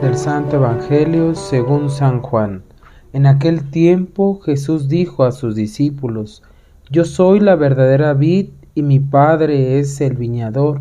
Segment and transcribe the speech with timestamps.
[0.00, 2.62] Del Santo Evangelio según San Juan.
[3.12, 6.42] En aquel tiempo Jesús dijo a sus discípulos,
[6.90, 10.80] Yo soy la verdadera vid y mi Padre es el viñador.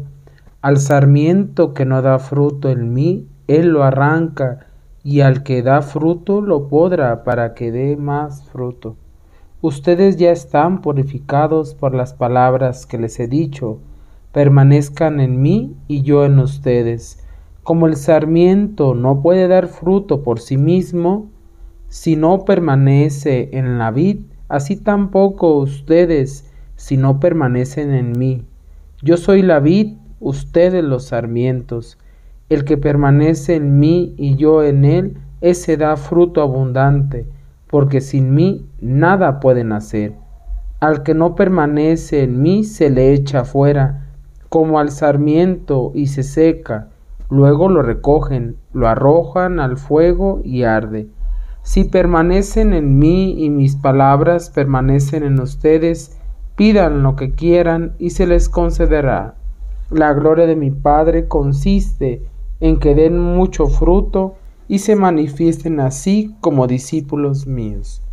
[0.61, 4.67] Al sarmiento que no da fruto en mí, Él lo arranca,
[5.03, 8.95] y al que da fruto lo podrá para que dé más fruto.
[9.61, 13.79] Ustedes ya están purificados por las palabras que les he dicho.
[14.31, 17.25] Permanezcan en mí y yo en ustedes.
[17.63, 21.29] Como el sarmiento no puede dar fruto por sí mismo,
[21.89, 28.45] si no permanece en la vid, así tampoco ustedes si no permanecen en mí.
[29.01, 31.97] Yo soy la vid, ustedes los sarmientos.
[32.47, 37.25] El que permanece en mí y yo en él, ese da fruto abundante,
[37.69, 40.15] porque sin mí nada pueden hacer.
[40.79, 44.07] Al que no permanece en mí se le echa fuera,
[44.49, 46.89] como al sarmiento, y se seca.
[47.29, 51.07] Luego lo recogen, lo arrojan al fuego y arde.
[51.61, 56.19] Si permanecen en mí y mis palabras permanecen en ustedes,
[56.59, 59.35] Pidan lo que quieran y se les concederá.
[59.89, 62.21] La gloria de mi Padre consiste
[62.59, 64.35] en que den mucho fruto
[64.69, 68.03] y se manifiesten así como discípulos míos.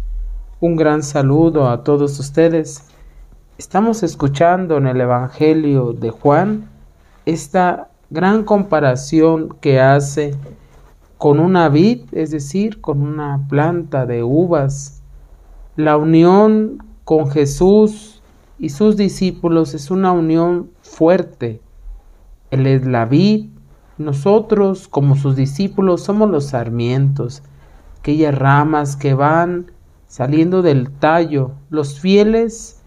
[0.59, 2.83] Un gran saludo a todos ustedes.
[3.59, 6.71] Estamos escuchando en el Evangelio de Juan
[7.27, 10.35] esta gran comparación que hace
[11.19, 15.03] con una vid, es decir, con una planta de uvas.
[15.77, 18.23] La unión con Jesús
[18.59, 21.61] y sus discípulos es una unión fuerte.
[22.51, 23.51] Él es la vid,
[23.99, 27.43] nosotros como sus discípulos somos los sarmientos,
[27.99, 29.73] aquellas ramas que van
[30.07, 31.53] saliendo del tallo.
[31.71, 32.83] Los fieles,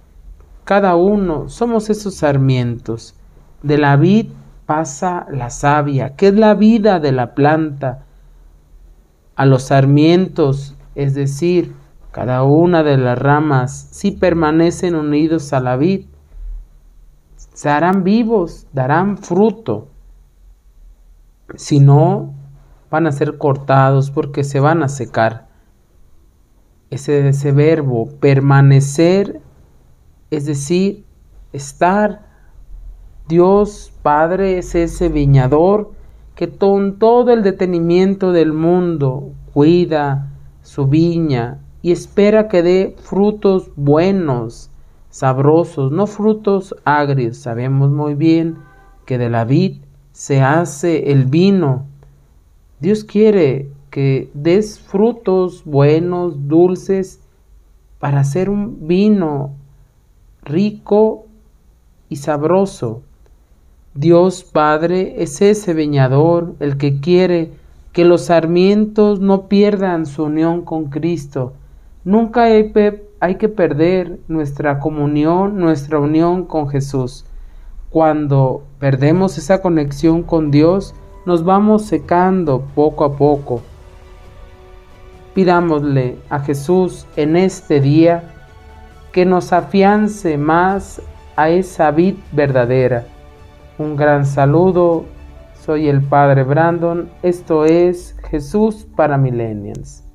[0.65, 3.15] cada uno, somos esos sarmientos.
[3.63, 4.27] De la vid
[4.65, 8.05] pasa la savia, que es la vida de la planta.
[9.35, 11.73] A los sarmientos, es decir,
[12.11, 16.05] cada una de las ramas, si permanecen unidos a la vid,
[17.35, 19.87] se harán vivos, darán fruto.
[21.55, 22.33] Si no,
[22.89, 25.47] van a ser cortados porque se van a secar.
[26.89, 29.41] Ese, ese verbo, permanecer,
[30.31, 31.05] es decir,
[31.53, 32.27] estar.
[33.27, 35.91] Dios Padre es ese viñador
[36.33, 40.31] que con todo el detenimiento del mundo cuida
[40.63, 44.69] su viña, y espera que dé frutos buenos,
[45.09, 47.37] sabrosos, no frutos agrios.
[47.37, 48.57] Sabemos muy bien
[49.05, 49.81] que de la vid
[50.19, 51.85] se hace el vino.
[52.81, 57.21] Dios quiere que des frutos buenos, dulces,
[57.99, 59.51] para hacer un vino
[60.43, 61.25] rico
[62.09, 63.01] y sabroso.
[63.93, 67.51] Dios Padre es ese viñador, el que quiere
[67.93, 71.53] que los sarmientos no pierdan su unión con Cristo,
[72.03, 72.71] Nunca hay,
[73.37, 77.25] que perder nuestra comunión, nuestra unión con Jesús.
[77.89, 80.93] Cuando perdemos esa conexión con Dios,
[81.25, 83.61] nos vamos secando poco a poco.
[85.33, 88.35] Pidámosle a Jesús en este día
[89.11, 91.01] que nos afiance más
[91.35, 93.05] a esa vid verdadera.
[93.79, 95.05] Un gran saludo,
[95.59, 100.08] soy el Padre Brandon, esto es Jesús para Millennials.